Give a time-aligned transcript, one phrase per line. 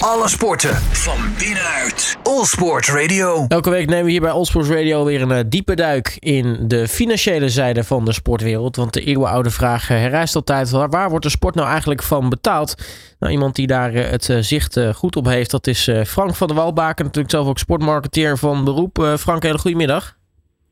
[0.00, 2.18] Alle sporten van binnenuit.
[2.22, 3.44] All Sport Radio.
[3.48, 6.68] Elke week nemen we hier bij All Sports Radio weer een eh, diepe duik in
[6.68, 8.76] de financiële zijde van de sportwereld.
[8.76, 12.28] Want de eeuwenoude vraag eh, herrijst altijd: waar, waar wordt de sport nou eigenlijk van
[12.28, 12.74] betaald?
[13.18, 16.56] Nou, iemand die daar eh, het zicht goed op heeft, dat is Frank van der
[16.56, 17.04] Walbaken.
[17.04, 19.14] Natuurlijk zelf ook sportmarketeer van beroep.
[19.18, 20.16] Frank, hele goedemiddag.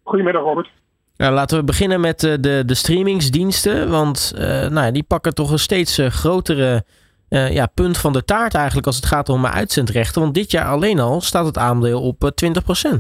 [0.03, 0.69] Goedemiddag, Robert.
[1.17, 3.91] Nou, laten we beginnen met de, de streamingsdiensten.
[3.91, 4.33] Want
[4.71, 6.85] nou, die pakken toch een steeds grotere
[7.31, 10.23] uh, ja, punt van de taart eigenlijk als het gaat om uitzendrechten.
[10.23, 12.25] Want dit jaar alleen al staat het aandeel op 20%.
[12.25, 12.99] Eh,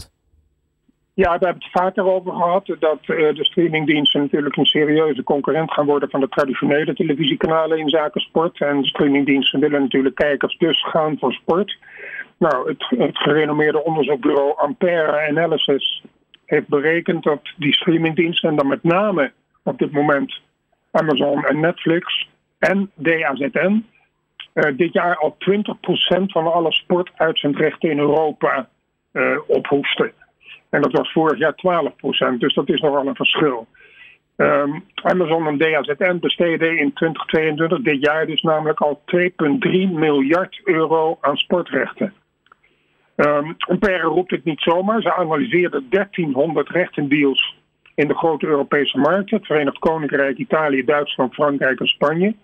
[1.14, 5.72] ja, we hebben het vaker over gehad dat uh, de streamingdiensten natuurlijk een serieuze concurrent
[5.72, 8.60] gaan worden van de traditionele televisiekanalen in zaken sport.
[8.60, 11.78] En de streamingdiensten willen natuurlijk kijkers dus gaan voor sport.
[12.38, 16.02] Nou, het, het gerenommeerde onderzoekbureau Ampere Analysis
[16.44, 20.40] heeft berekend dat die streamingdiensten, en dan met name op dit moment
[20.90, 23.84] Amazon en Netflix en DAZN,
[24.76, 28.68] dit jaar al 20% van alle sportuitzendrechten in Europa
[29.12, 30.12] uh, ophoesten.
[30.70, 31.54] En dat was vorig jaar
[32.34, 33.66] 12%, dus dat is nogal een verschil.
[34.36, 39.20] Um, Amazon en DAZN besteden in 2022, dit jaar dus namelijk al 2,3
[39.92, 42.12] miljard euro aan sportrechten.
[43.16, 45.02] Um, Ampere roept het niet zomaar.
[45.02, 47.56] Ze analyseerden 1300 rechtendeals
[47.94, 52.34] in de grote Europese markten: het Verenigd Koninkrijk, Italië, Duitsland, Frankrijk en Spanje.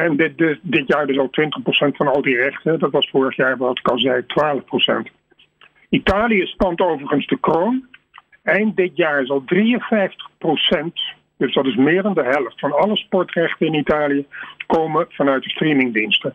[0.00, 2.78] En dit, dit, jaar dus al 20% van al die rechten.
[2.78, 4.24] Dat was vorig jaar, wat ik al zei,
[5.08, 5.12] 12%.
[5.88, 7.86] Italië spant overigens de kroon.
[8.42, 9.56] Eind dit jaar zal 53%,
[11.36, 14.26] dus dat is meer dan de helft van alle sportrechten in Italië,
[14.66, 16.34] komen vanuit de streamingdiensten.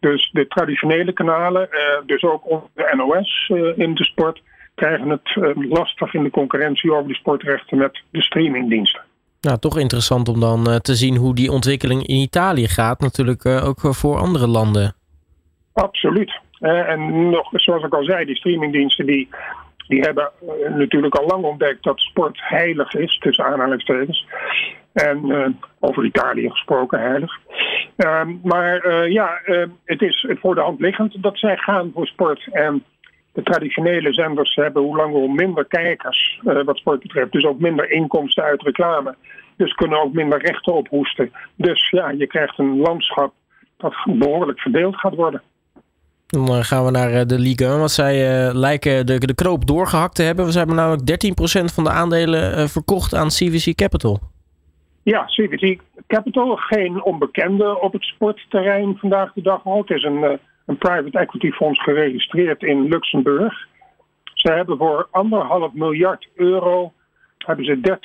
[0.00, 4.42] Dus de traditionele kanalen, eh, dus ook de NOS eh, in de sport,
[4.74, 9.02] krijgen het eh, lastig in de concurrentie over de sportrechten met de streamingdiensten.
[9.44, 13.00] Nou, toch interessant om dan uh, te zien hoe die ontwikkeling in Italië gaat.
[13.00, 14.94] Natuurlijk uh, ook voor andere landen.
[15.72, 16.40] Absoluut.
[16.60, 19.28] En nog, zoals ik al zei, die streamingdiensten die,
[19.88, 20.30] die hebben
[20.76, 24.26] natuurlijk al lang ontdekt dat sport heilig is, tussen aanhalingstekens.
[24.92, 27.38] En over Italië gesproken heilig.
[27.96, 29.40] Ehm, maar ja,
[29.84, 32.48] het is voor de hand liggend dat zij gaan voor sport.
[32.52, 32.84] En
[33.34, 37.32] de traditionele zenders hebben hoe langer hoe minder kijkers uh, wat sport betreft.
[37.32, 39.14] Dus ook minder inkomsten uit reclame.
[39.56, 41.32] Dus kunnen ook minder rechten ophoesten.
[41.56, 43.32] Dus ja, je krijgt een landschap
[43.76, 45.42] dat behoorlijk verdeeld gaat worden.
[46.26, 49.34] Dan eh, gaan we naar eh, de Ligue 1, want zij uh, lijken de, de
[49.34, 50.46] knoop doorgehakt te hebben.
[50.46, 54.18] We hebben namelijk 13% van de aandelen uh, verkocht aan CVC Capital.
[55.02, 59.78] Ja, CVC Capital, geen onbekende op het sportterrein vandaag de dag al.
[59.78, 63.66] Het is een een private equity fonds geregistreerd in Luxemburg.
[64.34, 66.92] Ze hebben voor anderhalf miljard euro
[67.46, 67.98] hebben ze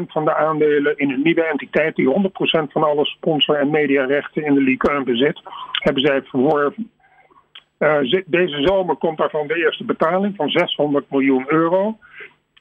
[0.00, 4.44] 13% van de aandelen in een nieuwe entiteit die 100% van alle sponsor- en mediarechten
[4.44, 5.40] in de Ligue 1 bezit,
[5.72, 6.90] hebben zij verworven.
[7.78, 11.98] Uh, deze zomer komt daarvan de eerste betaling van 600 miljoen euro.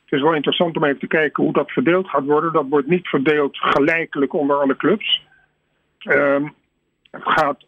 [0.04, 2.54] Het is wel interessant om even te kijken hoe dat verdeeld gaat worden.
[2.54, 5.22] Dat wordt niet verdeeld gelijkelijk onder alle clubs.
[6.00, 6.44] Uh,
[7.12, 7.66] het gaat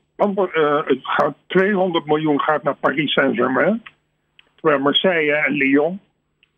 [0.86, 3.84] het gaat 200 miljoen gaat naar Paris Saint-Germain.
[4.56, 6.00] Terwijl Marseille en Lyon,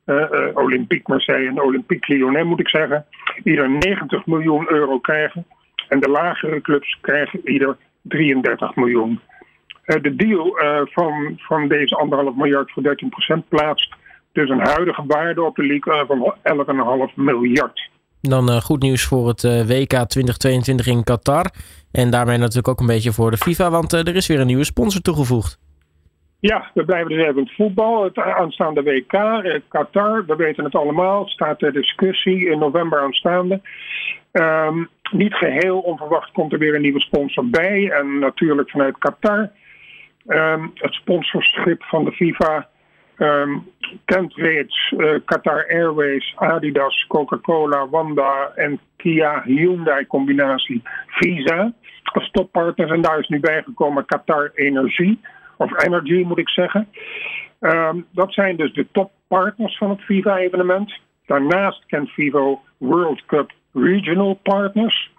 [0.05, 3.05] uh, uh, Olympique Marseille en Olympique Lyonnais moet ik zeggen,
[3.43, 5.45] ieder 90 miljoen euro krijgen.
[5.89, 9.19] En de lagere clubs krijgen ieder 33 miljoen.
[9.85, 10.57] de deal
[10.91, 13.95] van, van deze anderhalf miljard voor 13% plaatst
[14.37, 16.35] dus een huidige waarde op de league van
[17.09, 17.89] 11,5 miljard.
[18.29, 21.45] Dan uh, goed nieuws voor het uh, WK 2022 in Qatar.
[21.91, 24.47] En daarmee natuurlijk ook een beetje voor de FIFA, want uh, er is weer een
[24.47, 25.59] nieuwe sponsor toegevoegd.
[26.39, 28.03] Ja, we blijven dus even het voetbal.
[28.03, 29.11] Het aanstaande WK,
[29.67, 33.61] Qatar, we weten het allemaal, staat ter discussie in november aanstaande.
[34.31, 37.91] Um, niet geheel onverwacht komt er weer een nieuwe sponsor bij.
[37.91, 39.49] En natuurlijk vanuit Qatar.
[40.27, 42.67] Um, het sponsorschip van de FIFA
[43.19, 43.65] Um,
[45.25, 51.73] Qatar Airways, Adidas, Coca-Cola, Wanda en Kia Hyundai combinatie Visa
[52.03, 52.91] als toppartners.
[52.91, 55.19] En daar is nu bijgekomen Qatar Energie,
[55.57, 56.87] of Energy moet ik zeggen.
[57.59, 60.99] Um, dat zijn dus de toppartners van het FIFA-evenement.
[61.25, 65.11] Daarnaast kent Vivo World Cup Regional Partners.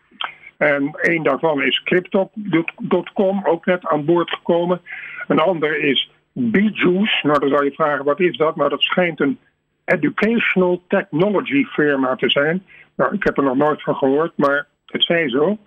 [0.57, 4.81] En een daarvan is Crypto.com, ook net aan boord gekomen.
[5.27, 6.11] Een ander is
[6.51, 9.39] B-Juice, nou dan zou je vragen wat is dat, maar dat schijnt een
[9.85, 12.63] educational technology firma te zijn.
[12.97, 15.59] Nou, ik heb er nog nooit van gehoord, maar het zij zo.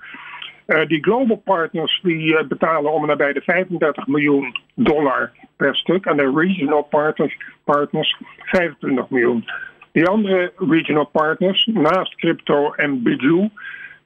[0.67, 5.75] Uh, die global partners die uh, betalen om en nabij de 35 miljoen dollar per
[5.75, 6.05] stuk.
[6.05, 9.45] En de regional partners, partners 25 miljoen.
[9.91, 13.49] Die andere regional partners, naast crypto en Bijou,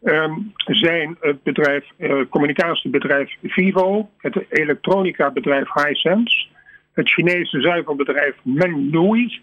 [0.03, 6.47] um, zijn het bedrijf, uh, communicatiebedrijf Vivo, het elektronica-bedrijf Hisense,
[6.95, 9.41] het Chinese zuivelbedrijf Menghui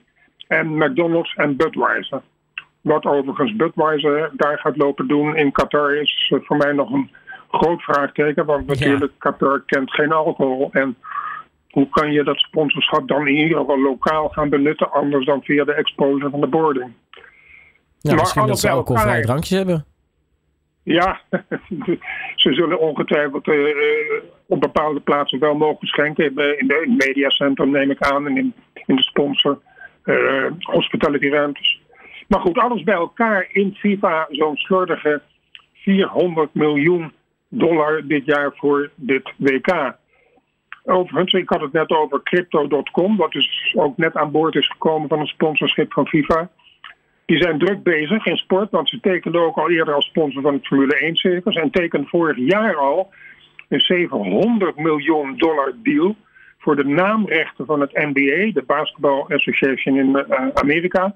[0.49, 2.23] en McDonald's en Budweiser.
[2.81, 7.11] Wat overigens Budweiser daar gaat lopen doen in Qatar is voor mij nog een
[7.51, 8.45] groot vraagteken.
[8.45, 10.69] Want natuurlijk, Qatar kent geen alcohol.
[10.73, 10.97] En
[11.71, 15.65] hoe kan je dat sponsorschap dan in ieder geval lokaal gaan benutten, anders dan via
[15.65, 16.93] de exposure van de boarding?
[17.99, 19.85] Ja, maar misschien dat ze alcoholvrije drankjes hebben.
[20.83, 21.21] Ja,
[22.43, 23.75] ze zullen ongetwijfeld uh,
[24.47, 26.25] op bepaalde plaatsen wel mogen schenken.
[26.25, 28.55] In de mediacentrum neem ik aan en in,
[28.87, 29.61] in de sponsor
[30.05, 31.81] uh, hospitality ruimtes.
[32.29, 35.23] Maar goed, alles bij elkaar in FIFA zo'n slordige
[35.75, 37.13] 400 miljoen
[37.49, 39.97] dollar dit jaar voor dit WK.
[40.85, 45.09] Overigens, ik had het net over crypto.com, wat dus ook net aan boord is gekomen
[45.09, 46.51] van een sponsorschip van FIFA.
[47.27, 50.55] Die zijn druk bezig in sport, want ze tekenden ook al eerder als sponsor van
[50.55, 53.13] het Formule 1-circus en tekenden vorig jaar al
[53.69, 56.17] een 700 miljoen dollar deal
[56.59, 61.15] voor de naamrechten van het NBA, de Basketball Association in uh, Amerika.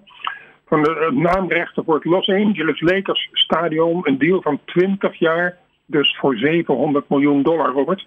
[0.67, 5.57] Van de naamrechten voor het Los Angeles Lakers Stadion, een deal van 20 jaar,
[5.87, 8.07] dus voor 700 miljoen dollar, Robert.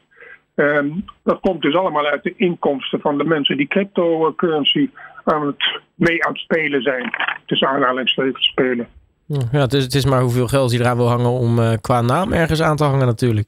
[0.59, 4.89] Um, dat komt dus allemaal uit de inkomsten van de mensen die cryptocurrency
[5.23, 7.13] aan het mee aan het spelen zijn.
[7.45, 8.87] Tussen aanhalingstekens spelen.
[9.25, 12.01] Ja, het is, het is maar hoeveel geld je eraan wil hangen om uh, qua
[12.01, 13.47] naam ergens aan te hangen natuurlijk.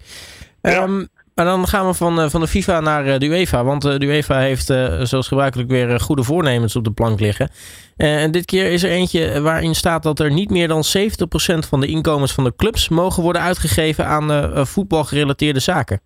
[0.61, 0.83] Ja.
[0.83, 3.63] Um, maar dan gaan we van, uh, van de FIFA naar uh, de UEFA.
[3.63, 4.65] Want de UEFA heeft
[5.01, 7.49] zoals gebruikelijk weer goede voornemens op de plank liggen.
[7.97, 11.79] en dit keer is er eentje waarin staat dat er niet meer dan 70% van
[11.79, 16.01] de inkomens van de clubs mogen worden uitgegeven aan voetbalgerelateerde zaken.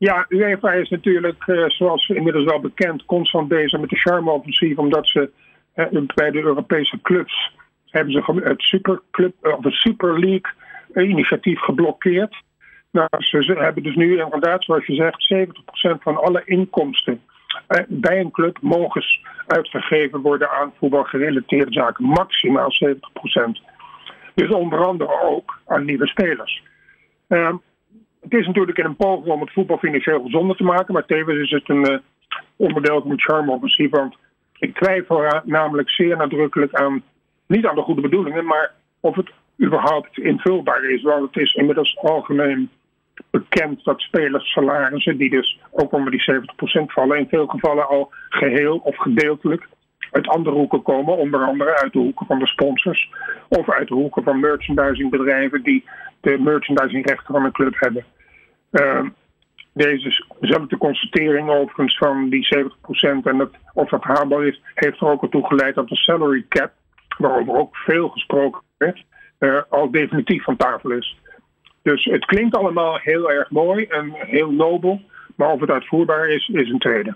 [0.00, 4.76] Ja, UEFA is natuurlijk, uh, zoals inmiddels wel bekend, constant bezig met de charme-offensief.
[4.78, 5.30] Omdat ze
[5.74, 7.52] uh, bij de Europese clubs
[7.90, 10.52] hebben ze het Superclub, uh, of het Super League
[10.94, 12.42] initiatief geblokkeerd.
[12.90, 15.34] Nou, ze, ze, hebben dus nu inderdaad, zoals je zegt,
[15.98, 17.20] 70% van alle inkomsten
[17.88, 19.02] bij een club mogen
[19.46, 22.04] uitgegeven worden aan voetbalgerelateerde zaken.
[22.04, 22.98] Maximaal 70%.
[24.34, 26.62] Dus onder andere ook aan nieuwe spelers.
[27.28, 27.56] Ehm,
[28.20, 31.38] het is natuurlijk in een poging om het voetbal financieel gezonder te maken, maar tevens
[31.38, 31.98] is het een uh,
[32.56, 33.90] onderdeel van het charme-offensief.
[33.90, 34.16] Want
[34.58, 37.02] ik twijfel namelijk zeer nadrukkelijk aan,
[37.46, 39.30] niet aan de goede bedoelingen, maar of het
[39.62, 41.02] überhaupt invulbaar is.
[41.02, 42.70] Want het is inmiddels algemeen
[43.30, 46.44] bekend dat spelers salarissen, die dus ook onder die 70%
[46.86, 49.68] vallen, in veel gevallen al geheel of gedeeltelijk
[50.10, 53.10] uit andere hoeken komen, onder andere uit de hoeken van de sponsors
[53.48, 55.84] of uit de hoeken van merchandisingbedrijven die
[56.20, 58.04] de merchandisingrechten van een club hebben.
[58.70, 59.00] Uh,
[59.72, 62.68] dezezelfde constatering overigens van die 70%
[63.24, 66.72] en dat, of dat haalbaar is, heeft er ook ertoe geleid dat de salary cap,
[67.18, 69.04] waarover ook veel gesproken werd,
[69.38, 71.18] uh, al definitief van tafel is.
[71.82, 75.00] Dus het klinkt allemaal heel erg mooi en heel nobel,
[75.36, 77.14] maar of het uitvoerbaar is, is een tweede.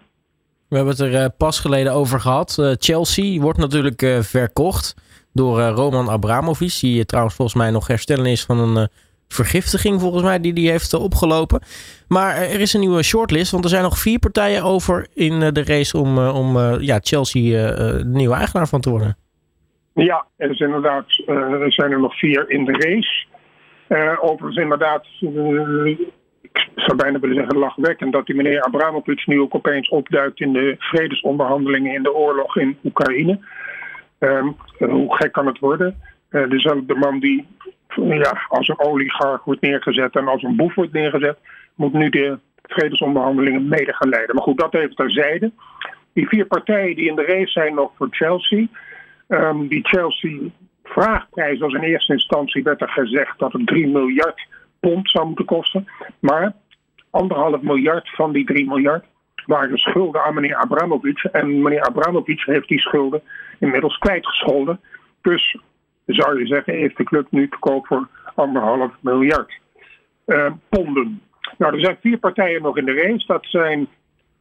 [0.68, 2.56] We hebben het er uh, pas geleden over gehad.
[2.60, 4.94] Uh, Chelsea wordt natuurlijk verkocht
[5.34, 8.88] door Roman Abramovic, die trouwens volgens mij nog herstellen is van een
[9.28, 11.60] vergiftiging volgens mij die die heeft opgelopen.
[12.08, 15.64] Maar er is een nieuwe shortlist, want er zijn nog vier partijen over in de
[15.64, 19.16] race om, om ja, Chelsea de nieuwe eigenaar van te worden.
[19.94, 23.26] Ja, er, is inderdaad, er zijn er nog vier in de race.
[24.20, 25.06] overigens inderdaad
[26.54, 30.52] ik zou bijna willen zeggen lachwekkend dat die meneer Abramovic nu ook opeens opduikt in
[30.52, 33.38] de vredesonderhandelingen in de oorlog in Oekraïne.
[34.18, 36.00] Um, hoe gek kan het worden?
[36.30, 37.46] Uh, dezelfde man die
[37.94, 41.38] ja, als een oligarch wordt neergezet en als een boef wordt neergezet,
[41.74, 44.34] moet nu de vredesonderhandelingen mede gaan leiden.
[44.34, 45.52] Maar goed, dat even terzijde.
[46.12, 48.66] Die vier partijen die in de race zijn nog voor Chelsea.
[49.28, 50.38] Um, die Chelsea
[50.84, 54.46] vraagprijs was in eerste instantie werd er gezegd dat het 3 miljard
[54.80, 55.86] pond zou moeten kosten.
[56.18, 56.52] Maar
[57.10, 59.04] anderhalf miljard van die 3 miljard
[59.46, 61.22] waren schulden aan meneer Abramovic.
[61.22, 63.22] En meneer Abramovic heeft die schulden
[63.58, 64.80] inmiddels kwijtgescholden.
[65.22, 65.58] Dus
[66.06, 69.52] zou je zeggen, heeft de club nu te koop voor anderhalf miljard
[70.26, 71.22] uh, ponden.
[71.58, 73.26] Nou, er zijn vier partijen nog in de race.
[73.26, 73.86] Dat, zijn,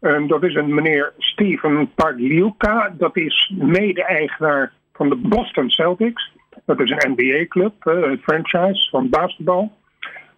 [0.02, 2.94] uh, dat is een meneer Steven Pagliuca.
[2.98, 6.32] Dat is mede-eigenaar van de Boston Celtics.
[6.66, 9.72] Dat is een NBA-club, uh, een franchise van basketbal.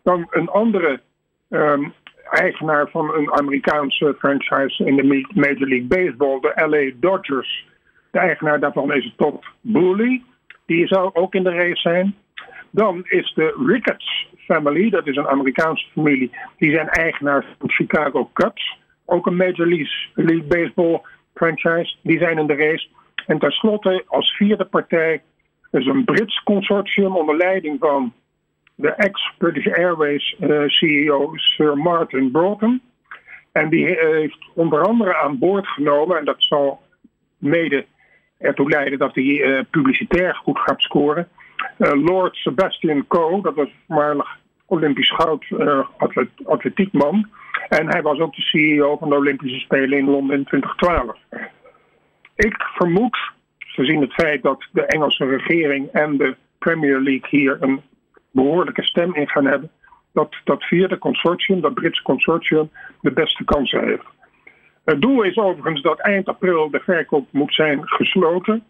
[0.03, 1.01] Dan een andere
[1.49, 1.93] um,
[2.35, 7.67] eigenaar van een Amerikaanse franchise in de Major League Baseball, de LA Dodgers.
[8.11, 10.23] De eigenaar daarvan is Todd Boehly.
[10.65, 12.15] Die zou ook in de race zijn.
[12.71, 18.29] Dan is de Ricketts family, dat is een Amerikaanse familie, die zijn eigenaar van Chicago
[18.33, 18.79] Cubs.
[19.05, 19.67] Ook een Major
[20.13, 21.01] League Baseball
[21.33, 21.95] franchise.
[22.03, 22.87] Die zijn in de race.
[23.25, 25.21] En tenslotte als vierde partij
[25.71, 28.13] is een Brits consortium onder leiding van
[28.75, 32.81] de ex-British Airways CEO Sir Martin Broughton.
[33.51, 36.81] En die heeft onder andere aan boord genomen, en dat zal
[37.37, 37.85] mede
[38.37, 41.27] ertoe leiden dat hij publicitair goed gaat scoren.
[41.77, 45.45] Lord Sebastian Coe, dat was voormalig Olympisch goud
[46.45, 47.29] atletiekman.
[47.69, 51.17] En hij was ook de CEO van de Olympische Spelen in Londen in 2012.
[52.35, 53.17] Ik vermoed,
[53.57, 57.81] gezien het feit dat de Engelse regering en de Premier League hier een
[58.35, 59.71] behoorlijke stem in gaan hebben,
[60.13, 62.69] dat dat vierde consortium, dat Britse consortium,
[63.01, 64.05] de beste kansen heeft.
[64.85, 68.63] Het doel is overigens dat eind april de verkoop moet zijn gesloten.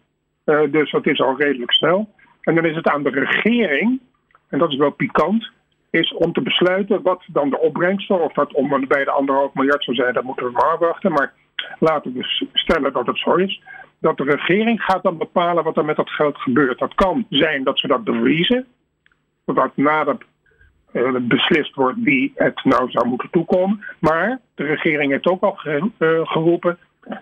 [0.44, 2.08] Uh, dus dat is al redelijk snel.
[2.40, 4.00] En dan is het aan de regering,
[4.48, 5.50] en dat is wel pikant,
[5.90, 9.84] is om te besluiten wat dan de opbrengst, of dat om bij de anderhalf miljard
[9.84, 11.12] zou zijn, dat moeten we maar afwachten.
[11.12, 11.32] Maar
[11.78, 13.62] laten we stellen dat het zo is.
[13.98, 16.78] Dat de regering gaat dan bepalen wat er met dat geld gebeurt.
[16.78, 18.66] Dat kan zijn dat ze dat bevriezen,
[19.46, 20.22] zodat nadat
[20.92, 23.84] uh, beslist wordt wie het nou zou moeten toekomen.
[23.98, 25.86] Maar de regering heeft ook al uh,
[26.24, 26.78] geroepen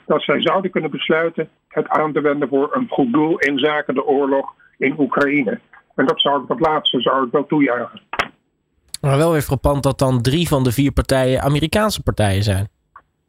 [0.06, 3.94] dat zij zouden kunnen besluiten het aan te wenden voor een goed doel in zaken
[3.94, 5.60] de oorlog in Oekraïne.
[5.94, 8.00] En dat zou ik, dat laatste zou ik wel toejuichen.
[9.00, 12.68] Maar wel weer frappant dat dan drie van de vier partijen Amerikaanse partijen zijn.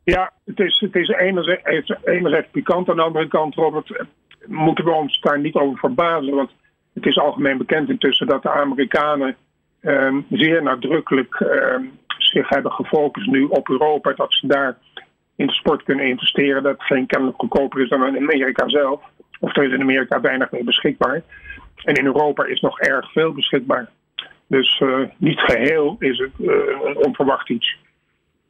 [0.04, 2.90] Ja, het is, het is enerzijds, enerzijds pikant.
[2.90, 4.06] Aan de andere kant, Robert,
[4.46, 6.36] moeten we ons daar niet over verbazen.
[6.36, 6.52] Want
[6.96, 9.36] het is algemeen bekend intussen dat de Amerikanen
[9.80, 11.76] eh, zeer nadrukkelijk eh,
[12.18, 14.14] zich hebben gefocust nu op Europa.
[14.14, 14.78] Dat ze daar
[15.36, 16.64] in sport kunnen investeren.
[16.64, 19.02] Dat geen kennelijk goedkoper is dan in Amerika zelf.
[19.40, 21.22] Of er is in Amerika weinig meer beschikbaar.
[21.84, 23.90] En in Europa is nog erg veel beschikbaar.
[24.48, 27.78] Dus uh, niet geheel is het uh, een onverwacht iets.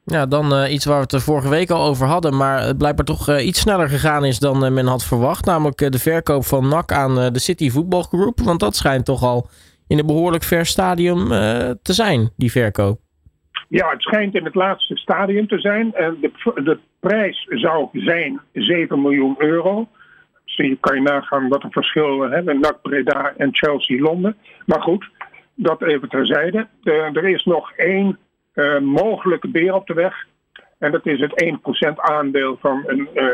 [0.06, 2.78] Ja, dan uh, iets waar we het er vorige week al over hadden, maar het
[2.78, 5.46] blijkbaar toch iets sneller gegaan is dan men had verwacht.
[5.46, 8.40] Namelijk de verkoop van NAC aan de City Football Group.
[8.40, 9.48] Want dat schijnt toch al
[9.88, 11.28] in een behoorlijk ver stadium
[11.82, 13.00] te zijn, die verkoop.
[13.68, 15.90] Ja, het schijnt in het laatste stadium te zijn.
[15.92, 16.32] De,
[16.64, 19.88] de prijs zou zijn 7 miljoen euro.
[20.46, 22.60] Dus je kan je nagaan wat een verschil hebben.
[22.60, 24.38] NAC Breda en Chelsea Londen.
[24.66, 25.10] Maar goed,
[25.56, 26.68] dat even terzijde.
[26.84, 28.18] Er is nog één
[28.56, 30.26] uh, mogelijke beer op de weg.
[30.80, 33.30] En dat is het 1% aandeel van een uh,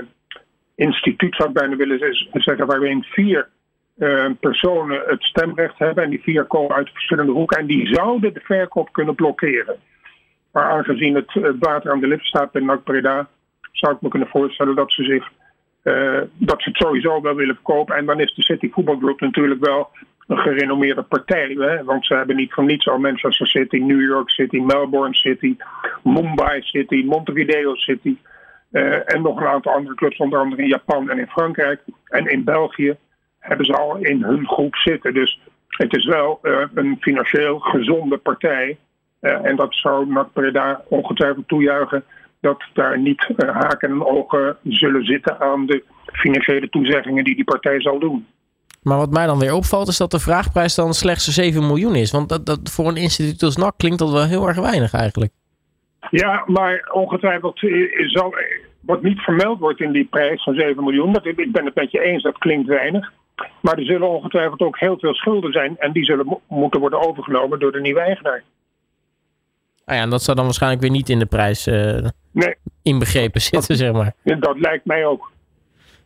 [0.76, 3.50] instituut, zou ik bijna willen zeggen, waarin vier
[4.40, 6.04] personen het stemrecht hebben.
[6.04, 7.58] En die vier komen uit verschillende hoeken.
[7.58, 9.76] En die zouden de verkoop kunnen blokkeren.
[10.52, 13.28] Maar aangezien het, water aan de lippen staat bij NAC
[13.72, 15.32] zou ik me kunnen voorstellen dat ze zich
[16.34, 17.96] dat ze het sowieso wel willen verkopen.
[17.96, 19.90] En dan is de City Football Group natuurlijk wel
[20.32, 21.56] een gerenommeerde partij.
[21.60, 21.84] Hè?
[21.84, 25.56] Want ze hebben niet van niets al Manchester City, New York City, Melbourne City,
[26.04, 28.18] Mumbai City, Montevideo City.
[28.72, 31.82] Uh, en nog een aantal andere clubs, onder andere in Japan en in Frankrijk.
[32.06, 32.96] En in België
[33.40, 35.14] hebben ze al in hun groep zitten.
[35.14, 38.78] Dus het is wel uh, een financieel gezonde partij.
[39.22, 42.04] Uh, en dat zou NAC Breda ongetwijfeld toejuichen.
[42.40, 45.84] Dat daar niet haken en ogen zullen zitten aan de
[46.14, 48.28] financiële toezeggingen die die partij zal doen.
[48.82, 52.12] Maar wat mij dan weer opvalt is dat de vraagprijs dan slechts 7 miljoen is.
[52.12, 55.32] Want dat, dat, voor een instituut als NAC klinkt dat wel heel erg weinig eigenlijk.
[56.10, 57.60] Ja, maar ongetwijfeld
[58.06, 58.36] zal,
[58.80, 61.14] wat niet vermeld wordt in die prijs van 7 miljoen.
[61.14, 63.12] Dat, ik ben het met je eens, dat klinkt weinig.
[63.62, 65.78] Maar er zullen ongetwijfeld ook heel veel schulden zijn.
[65.78, 68.44] En die zullen moeten worden overgenomen door de nieuwe eigenaar.
[69.86, 72.56] Ah ja, en dat zou dan waarschijnlijk weer niet in de prijs uh, nee.
[72.84, 74.14] inbegrepen zitten, zeg maar.
[74.24, 75.32] Dat lijkt mij ook.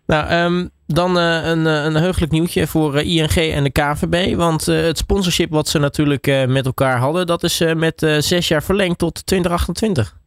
[0.05, 4.35] Nou, um, dan uh, een, eh, een heugelijk nieuwtje voor uh, ING en de KVB.
[4.35, 8.99] Want het sponsorship wat ze natuurlijk met elkaar hadden, dat is met zes jaar verlengd
[8.99, 10.17] tot 2028.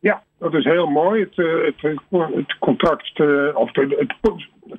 [0.00, 1.20] Ja, dat is heel mooi.
[1.20, 1.36] Het,
[1.76, 3.20] het, contract,
[3.54, 4.14] of het, het,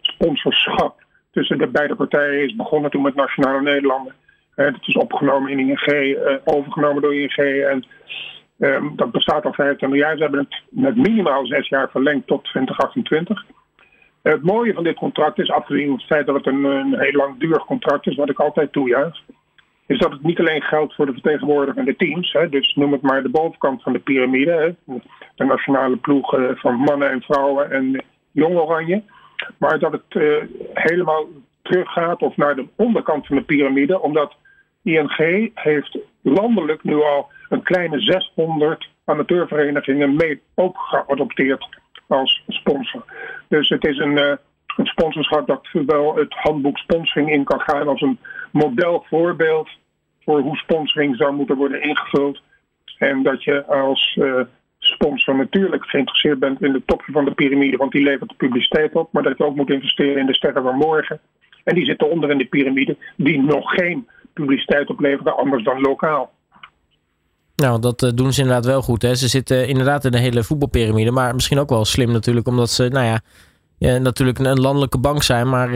[0.02, 4.14] sponsorschap tussen de beide partijen is begonnen toen met Nationale Nederlanden.
[4.56, 7.36] het is opgenomen in ING, overgenomen door ING.
[7.38, 7.86] En
[8.60, 10.16] ehm, dat bestaat al 25 jaar.
[10.16, 13.46] Ze hebben het met minimaal zes jaar verlengd tot 2028.
[14.32, 17.66] Het mooie van dit contract is, afgezien van het feit dat het een, heel langdurig
[17.66, 19.22] contract is, wat ik altijd toejuich,
[19.86, 23.24] is dat het niet alleen geldt voor de vertegenwoordigende teams, hè, dus noem het maar
[23.24, 24.76] de bovenkant van de piramide,
[25.36, 29.04] de nationale ploeg van mannen en vrouwen en jong oranje,
[29.58, 31.26] maar dat het uh, helemaal
[31.62, 34.36] teruggaat of naar de onderkant van de piramide, omdat
[34.84, 43.06] ING heeft landelijk nu al een kleine 600 amateurverenigingen mee ook geadopteerd als sponsor.
[43.48, 44.34] Dus het is een, uh,
[44.78, 48.20] een sponsorschap dat wel het handboek sponsoring in kan gaan als een
[48.52, 49.70] modelvoorbeeld
[50.24, 52.42] voor hoe sponsoring zou moeten worden ingevuld.
[52.98, 54.42] En dat je als uh,
[54.80, 58.96] sponsor natuurlijk geïnteresseerd bent in de topje van de piramide, want die levert de publiciteit
[58.96, 61.20] op, maar dat je ook moet investeren in de sterren van morgen.
[61.64, 66.32] En die zitten onder in de piramide, die nog geen publiciteit opleveren, anders dan lokaal.
[67.56, 69.02] Nou, dat doen ze inderdaad wel goed.
[69.02, 69.16] Hè?
[69.16, 71.12] Ze zitten inderdaad in de hele voetbalpyramide.
[71.12, 73.20] Maar misschien ook wel slim natuurlijk, omdat ze, nou ja,
[74.00, 75.50] natuurlijk een landelijke bank zijn.
[75.50, 75.70] Maar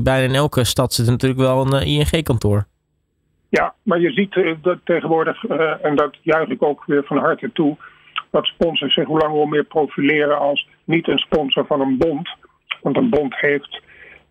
[0.00, 2.66] bijna in elke stad zit natuurlijk wel een ING-kantoor.
[3.48, 5.44] Ja, maar je ziet dat tegenwoordig,
[5.82, 7.76] en dat juich ik ook weer van harte toe,
[8.30, 12.28] dat sponsors zich hoe langer hoe meer profileren als niet een sponsor van een bond.
[12.82, 13.80] Want een bond heeft,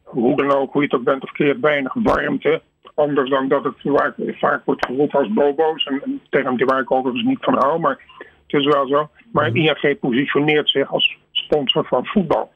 [0.04, 2.62] hoe dan ook, hoe je het ook bent of keert, weinig warmte.
[2.96, 3.76] Anders dan dat het
[4.40, 5.86] vaak wordt geroepen als bobo's.
[5.86, 8.00] Een, een term die waar ik overigens niet van hou, maar
[8.48, 9.10] het is wel zo.
[9.32, 9.58] Maar mhm.
[9.58, 12.52] ING positioneert zich als sponsor van voetbal.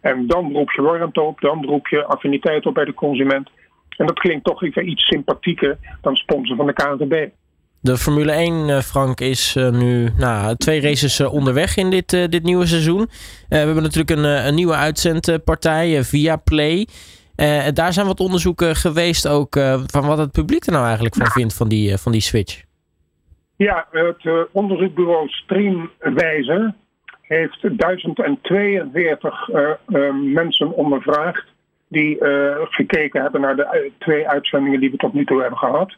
[0.00, 3.50] En dan roep je warmte op, dan roep je affiniteit op bij de consument.
[3.96, 7.28] En dat klinkt toch even iets sympathieker dan sponsor van de KNVB.
[7.80, 12.10] De Formule 1, eh, Frank, is eh, nu nou, twee races eh, onderweg in dit,
[12.10, 13.08] dit nieuwe seizoen.
[13.48, 16.86] we hebben natuurlijk een, een nieuwe uitzendpartij via Play.
[17.72, 19.54] Daar zijn wat onderzoeken geweest ook
[19.86, 22.62] van wat het publiek er nou eigenlijk van vindt van die, van die switch.
[23.56, 26.74] Ja, het onderzoekbureau Streamwijzer
[27.20, 29.48] heeft 1042
[30.32, 31.44] mensen ondervraagd
[31.88, 32.16] die
[32.70, 35.96] gekeken hebben naar de twee uitzendingen die we tot nu toe hebben gehad.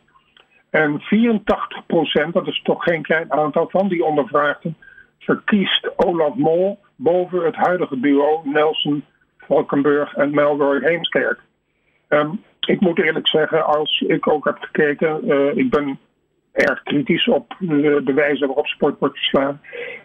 [0.70, 4.76] En 84 procent, dat is toch geen klein aantal van die ondervraagden,
[5.18, 9.04] verkiest Olaf Mol boven het huidige duo Nelson
[9.46, 11.40] Valkenburg en Melroy Heemskerk.
[12.08, 15.98] Um, ik moet eerlijk zeggen, als ik ook heb gekeken, uh, ik ben
[16.52, 19.60] erg kritisch op de, wijze waarop sport wordt geslaan.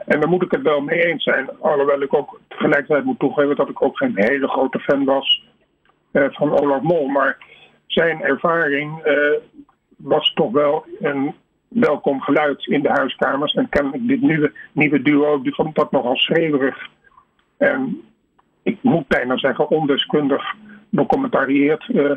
[0.05, 1.50] En daar moet ik het wel mee eens zijn.
[1.60, 5.43] Alhoewel ik ook tegelijkertijd moet toegeven dat ik ook geen hele grote fan was
[6.12, 7.08] uh, van Olaf Mol.
[7.08, 7.38] Maar
[7.88, 9.15] zijn ervaring uh,
[9.98, 11.36] was toch wel een
[11.67, 13.53] welkom geluid in de huiskamers.
[13.53, 16.88] En ik dit nieuwe, nieuwe duo, die vond dat nogal schreeuwerig.
[17.58, 18.01] En
[18.63, 20.56] ik moet bijna zeggen, ondeskundig
[20.89, 21.88] becommentarieerd.
[21.88, 22.12] Uh,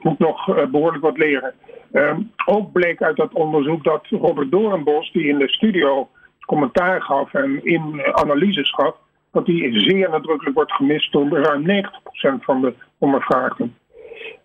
[0.00, 1.54] moet nog uh, behoorlijk wat leren.
[1.92, 6.08] Uh, ook bleek uit dat onderzoek dat Robert Doornbos, die in de studio
[6.46, 8.96] commentaar gaf en in analyses gaf,
[9.32, 13.76] dat die zeer nadrukkelijk wordt gemist door ruim 90% van de ondervraagden.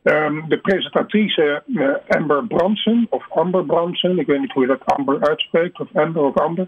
[0.04, 1.64] Um, de presentatrice
[2.08, 6.22] Amber Branson, of Amber Branson, ik weet niet hoe je dat Amber uitspreekt, of Amber
[6.22, 6.68] of Amber,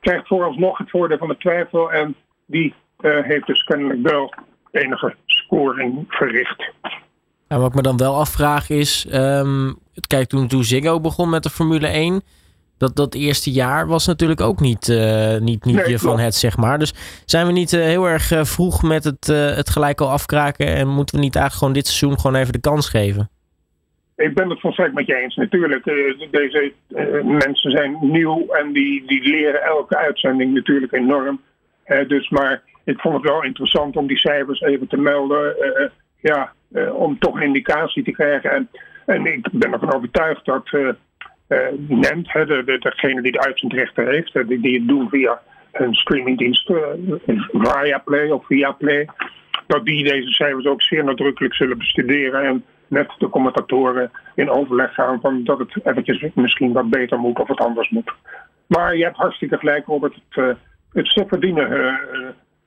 [0.00, 2.14] krijgt vooralsnog het voordeel van de twijfel en
[2.46, 4.34] die uh, heeft dus kennelijk wel
[4.70, 6.72] enige scoring verricht.
[7.48, 11.42] En wat ik me dan wel afvraag is, um, kijk toen, toen Ziggo begon met
[11.42, 12.22] de Formule 1,
[12.78, 16.56] dat, dat eerste jaar was natuurlijk ook niet, uh, niet, niet nee, van het, zeg
[16.56, 16.78] maar.
[16.78, 20.66] Dus zijn we niet uh, heel erg uh, vroeg met het, het gelijk al afkraken
[20.66, 23.28] en moeten we niet eigenlijk gewoon dit seizoen gewoon even de kans geven?
[24.16, 25.36] Ik ben het volstrekt met je eens.
[25.36, 25.84] Natuurlijk,
[26.30, 26.72] deze
[27.24, 31.40] mensen zijn nieuw en die, die leren elke uitzending natuurlijk enorm.
[32.06, 35.56] dus, maar ik vond het wel interessant om die cijfers even te melden.
[36.20, 36.52] ja,
[36.92, 38.50] om toch een indicatie te krijgen.
[38.50, 38.68] En,
[39.06, 40.68] en ik ben ervan overtuigd dat
[41.48, 45.40] uh, neemt, hè, de, de, degene die de uitzendrechten heeft, die, die het doen via
[45.72, 49.08] een streamingdienst, uh, Play of via Play,
[49.66, 54.94] dat die deze cijfers ook zeer nadrukkelijk zullen bestuderen en met de commentatoren in overleg
[54.94, 58.12] gaan van dat het eventjes misschien wat beter moet of het anders moet.
[58.66, 60.14] Maar je hebt hartstikke gelijk, Robert.
[60.28, 60.56] Het,
[60.92, 61.96] het ze verdienen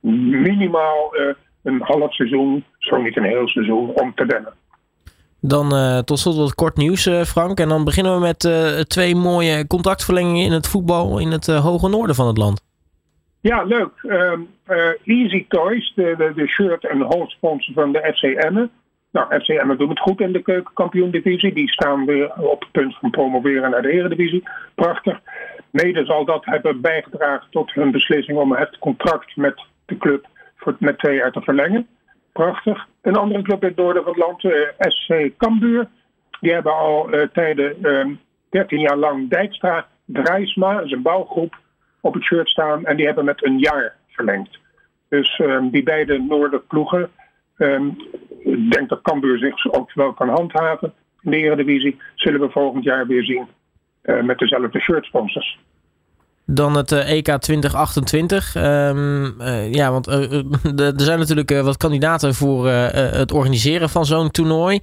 [0.01, 1.13] minimaal
[1.63, 4.53] een half seizoen, zo niet een heel seizoen, om te dennen.
[5.41, 7.59] Dan uh, tot slot wat kort nieuws, uh, Frank.
[7.59, 11.89] En dan beginnen we met uh, twee mooie contactverlengingen in het voetbal in het hoge
[11.89, 12.69] noorden van het land.
[13.41, 13.91] Ja, leuk.
[14.03, 14.41] Ehm,
[15.03, 18.69] Easy Toys, de, de, de shirt- en hoofdsponsor van de FC Emmen.
[19.11, 21.53] Nou, FC Emmen doet het goed in de keukenkampioen-divisie.
[21.53, 24.43] Die staan weer op het punt van promoveren naar de eredivisie.
[24.75, 25.19] Prachtig.
[25.71, 30.75] Mede zal dat hebben bijgedragen tot hun beslissing om het contract met de club voor,
[30.79, 31.87] met twee jaar te verlengen.
[32.31, 32.87] Prachtig.
[33.01, 35.87] Een andere club in het noorden van het land, eh, SC Cambuur.
[36.39, 38.17] Die hebben al uh, tijden 13
[38.49, 41.59] ehm, jaar lang Dijkstra, Drijsma, zijn bouwgroep,
[42.01, 42.85] op het shirt staan.
[42.85, 44.59] En die hebben met een jaar verlengd.
[45.09, 47.09] Dus um, die beide Noorderploegen.
[47.57, 47.97] Um,
[48.39, 51.97] ik denk dat Cambuur zich ook wel kan handhaven in de Eredivisie.
[52.15, 53.47] Zullen we volgend jaar weer zien
[54.03, 55.59] uh, met dezelfde shirtsponsors.
[56.53, 58.55] Dan het EK 2028.
[58.55, 60.21] Um, uh, ja, want uh,
[60.79, 64.79] er zijn natuurlijk wat kandidaten voor het organiseren van zo'n toernooi.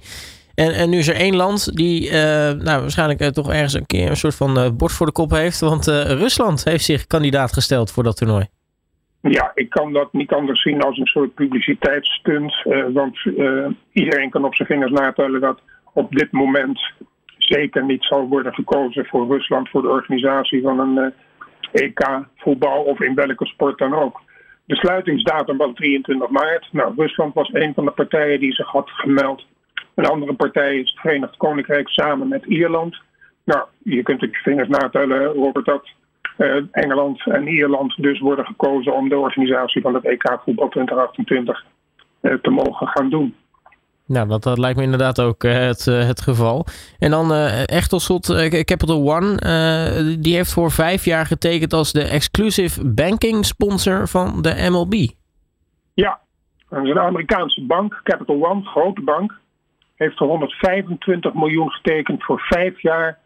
[0.55, 4.15] En, en nu is er één land die nou, waarschijnlijk toch ergens een keer een
[4.15, 5.59] soort van bord voor de kop heeft.
[5.59, 8.45] Want Rusland heeft zich kandidaat gesteld voor dat toernooi.
[9.21, 12.53] Ja, ik kan dat niet anders zien als een soort publiciteitsstunt.
[12.93, 13.17] want
[13.91, 15.59] iedereen kan op zijn vingers natellen dat
[15.93, 16.93] op dit moment
[17.37, 21.13] zeker niet zal worden gekozen voor Rusland voor de organisatie van een
[21.71, 24.21] EK, voetbal of in welke sport dan ook.
[24.65, 26.67] De sluitingsdatum was 23 maart.
[26.71, 29.45] Nou, Rusland was een van de partijen die zich had gemeld
[29.95, 32.97] Een andere partij is het Verenigd Koninkrijk samen met Ierland.
[33.43, 35.89] Nou, je kunt je vingers natellen, Robert, dat
[36.37, 41.65] uh, Engeland en Ierland dus worden gekozen om de organisatie van het EK voetbal 2028
[42.21, 43.35] uh, te mogen gaan doen.
[44.09, 46.65] Nou, dat, lijkt me inderdaad ook uh, het, het geval.
[46.99, 47.33] En dan
[47.65, 49.35] echt tot slot, Capital One,
[50.19, 54.93] die heeft voor vijf jaar getekend als de exclusive banking sponsor van de MLB.
[55.93, 56.19] Ja,
[56.69, 59.39] dat is een Amerikaanse bank, Capital One, grote bank,
[59.95, 63.19] heeft er 125 miljoen getekend voor vijf jaar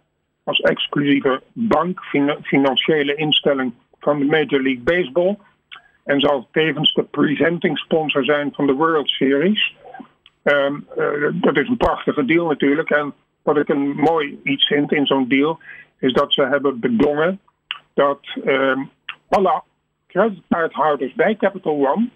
[0.43, 1.99] als exclusieve bank,
[2.43, 5.37] financiële instelling van de Major League Baseball.
[6.03, 9.75] En zal tevens de presenting sponsor zijn van de World Series.
[10.43, 12.89] Um, uh, dat is een prachtige deal natuurlijk.
[12.89, 15.59] En wat ik een mooi iets vind in zo'n deal,
[15.99, 17.39] is dat ze hebben bedongen
[17.93, 18.89] dat um,
[19.29, 19.61] alle
[20.07, 22.09] creditcardhouders bij Capital One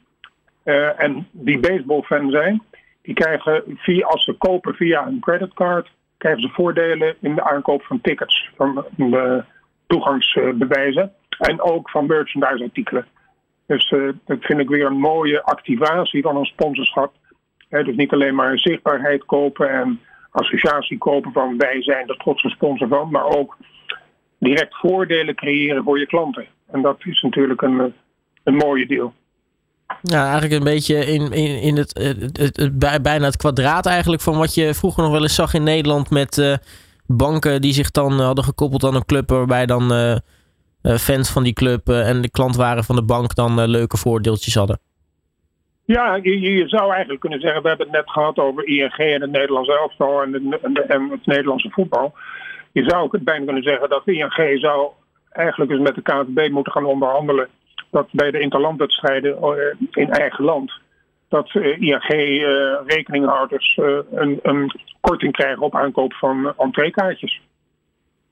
[0.64, 2.64] uh, en die baseballfan zijn,
[3.02, 7.84] die krijgen via, als ze kopen via een creditcard, krijgen ze voordelen in de aankoop
[7.84, 9.44] van tickets, van de
[9.88, 13.06] toegangsbewijzen en ook van merchandise-artikelen.
[13.66, 17.14] Dus uh, dat vind ik weer een mooie activatie van een sponsorschap.
[17.70, 20.00] Dus niet alleen maar zichtbaarheid kopen en
[20.32, 23.58] associatie kopen van wij zijn de trotse sponsor van, maar ook
[24.40, 26.46] direct voordelen creëren voor je klanten.
[26.72, 27.94] En dat is natuurlijk een,
[28.44, 29.14] een mooie deal.
[30.02, 34.74] Ja, eigenlijk een beetje in, in, in het, bijna het kwadraat eigenlijk van wat je
[34.74, 36.54] vroeger nog wel eens zag in Nederland met uh,
[37.06, 40.16] banken die zich dan hadden gekoppeld aan een club waarbij dan uh,
[40.98, 44.80] fans van die club en de klant waren van de bank dan leuke voordeeltjes hadden.
[45.88, 49.32] Ja, je, zou eigenlijk kunnen zeggen, we hebben het net gehad over ING en het
[49.32, 52.14] Nederlandse elftal en, de, en het Nederlandse voetbal.
[52.72, 54.92] Je zou ook het bijna kunnen zeggen dat ING zou
[55.32, 57.48] eigenlijk eens met de KNVB moeten gaan onderhandelen
[57.92, 60.72] dat bij de interlandwedstrijden eh, in eigen land
[61.30, 64.72] dat eh, ING-rekeninghouders eh, een, een,
[65.02, 67.42] korting krijgen op aankoop van entreekaartjes.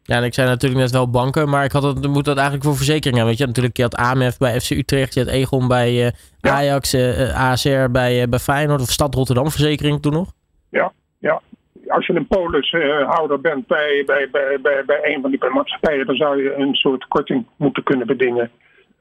[0.08, 2.66] Ja, en ik zei natuurlijk net wel banken, maar ik had het, moet dat eigenlijk
[2.66, 3.26] voor verzekeringen.
[3.26, 7.50] Weet je, natuurlijk, je had AMF bij FC Utrecht, je had Egon bij Ajax, uh,
[7.50, 10.34] ASR bij, bij Feyenoord of Stad Rotterdam Verzekering toen nog.
[10.70, 11.42] Ja, ja.
[11.88, 16.16] Als je een polishouder bent bij, bij, bij, bij, bij een van die maatschappijen, dan
[16.16, 18.52] zou je een soort korting moeten kunnen bedingen.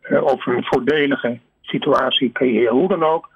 [0.00, 2.74] Eh, of een voordelige situatie creëren.
[2.74, 3.28] Hoe dan ook.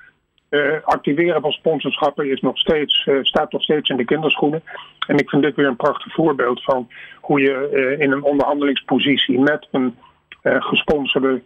[0.50, 4.62] Uh, activeren van sponsorschappen is nog steeds, uh, staat nog steeds in de kinderschoenen.
[5.06, 6.88] En ik vind dit weer een prachtig voorbeeld van
[7.20, 9.96] hoe je uh, in een onderhandelingspositie met een
[10.42, 11.42] gesponsorde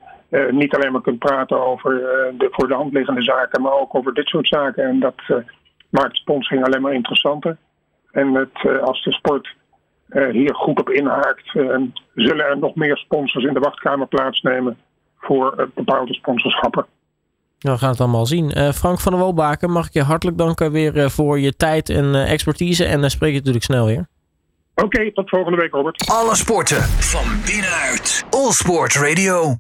[0.51, 1.95] niet alleen maar kunt praten over
[2.38, 4.85] de voor de hand liggende zaken, maar ook over dit soort zaken.
[4.85, 5.15] En dat
[5.88, 7.57] maakt sponsoring alleen maar interessanter.
[8.11, 8.51] En
[8.83, 9.55] als de sport
[10.31, 11.49] hier goed op inhaakt,
[12.15, 14.77] zullen er nog meer sponsors in de wachtkamer plaatsnemen
[15.23, 16.87] voor eh, bepaalde sponsorschappen.
[17.62, 18.59] Nou, we gaan het allemaal zien.
[18.59, 21.88] Uh, Frank van der Wolbaken, mag ik je hartelijk danken weer uh, voor je tijd
[21.88, 22.85] en uh, expertise.
[22.85, 24.07] En dan spreek je natuurlijk snel weer.
[24.75, 26.11] Oké, okay, tot volgende week, Robert.
[26.11, 28.25] Alle sporten van binnenuit.
[28.31, 29.51] All Sport Radio.